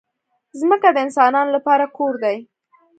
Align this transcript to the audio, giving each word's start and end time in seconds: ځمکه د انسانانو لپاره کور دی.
ځمکه 0.59 0.87
د 0.93 0.97
انسانانو 1.05 1.51
لپاره 1.57 1.85
کور 1.97 2.13
دی. 2.23 2.37